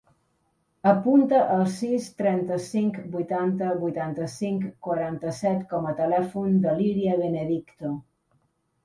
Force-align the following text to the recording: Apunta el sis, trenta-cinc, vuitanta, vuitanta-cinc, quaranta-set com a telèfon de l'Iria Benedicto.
Apunta 0.91 1.41
el 1.55 1.59
sis, 1.73 2.07
trenta-cinc, 2.21 2.97
vuitanta, 3.15 3.67
vuitanta-cinc, 3.83 4.65
quaranta-set 4.87 5.61
com 5.75 5.87
a 5.91 5.95
telèfon 6.01 6.57
de 6.65 6.75
l'Iria 6.81 7.19
Benedicto. 7.21 7.93